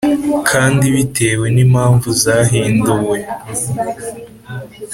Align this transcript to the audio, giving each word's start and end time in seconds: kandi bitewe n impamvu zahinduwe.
kandi 0.49 0.85
bitewe 0.95 1.45
n 1.55 1.57
impamvu 1.65 2.07
zahinduwe. 2.23 3.17